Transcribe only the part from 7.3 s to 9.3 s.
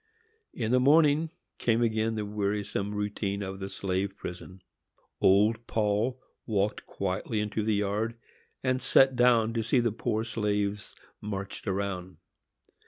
into the yard, and sat